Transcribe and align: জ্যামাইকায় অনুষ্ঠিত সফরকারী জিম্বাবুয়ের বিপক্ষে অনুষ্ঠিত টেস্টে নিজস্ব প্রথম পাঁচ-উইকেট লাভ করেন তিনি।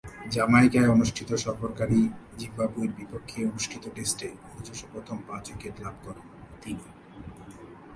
জ্যামাইকায় 0.31 0.89
অনুষ্ঠিত 0.89 1.29
সফরকারী 1.35 1.99
জিম্বাবুয়ের 2.37 2.91
বিপক্ষে 2.97 3.39
অনুষ্ঠিত 3.45 3.83
টেস্টে 3.95 4.27
নিজস্ব 4.55 4.83
প্রথম 4.91 5.17
পাঁচ-উইকেট 5.27 5.75
লাভ 5.81 5.95
করেন 6.03 6.25
তিনি। 6.61 6.85